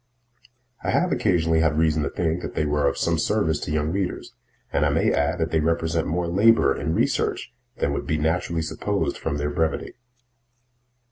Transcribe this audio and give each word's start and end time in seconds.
I 0.83 0.89
have 0.89 1.11
occasionally 1.11 1.59
had 1.59 1.77
reason 1.77 2.01
to 2.01 2.09
think 2.09 2.41
that 2.41 2.55
they 2.55 2.65
were 2.65 2.87
of 2.87 2.97
some 2.97 3.19
service 3.19 3.59
to 3.59 3.71
young 3.71 3.91
readers, 3.91 4.33
and 4.73 4.83
I 4.83 4.89
may 4.89 5.13
add 5.13 5.37
that 5.37 5.51
they 5.51 5.59
represent 5.59 6.07
more 6.07 6.25
labor 6.27 6.73
and 6.73 6.95
research 6.95 7.53
than 7.77 7.93
would 7.93 8.07
be 8.07 8.17
naturally 8.17 8.63
supposed 8.63 9.15
from 9.15 9.37
their 9.37 9.51
brevity. 9.51 9.93